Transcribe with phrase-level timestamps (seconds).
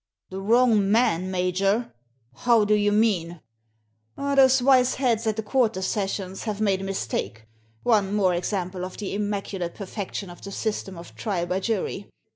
[0.31, 1.93] "The wrong man, major!
[2.33, 3.39] How do you mean?""
[4.17, 7.45] Those wise heads at the Quarter Sessions have made a mistake—
[7.83, 12.09] one more example of the im maculate perfection of the system of trial by jury.